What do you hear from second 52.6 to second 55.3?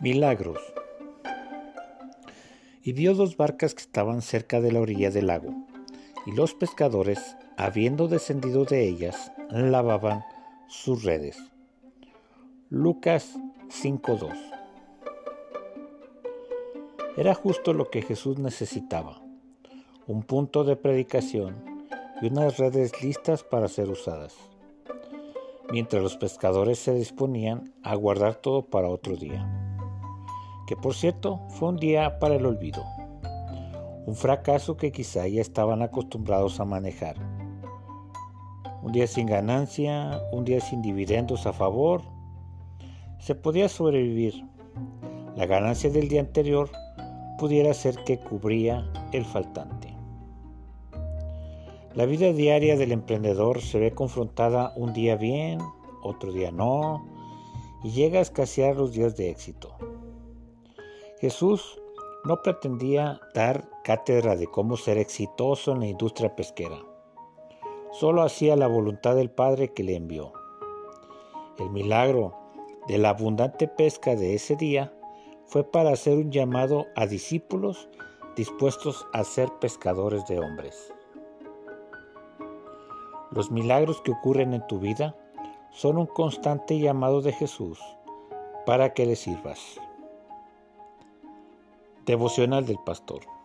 del emprendedor se ve confrontada un día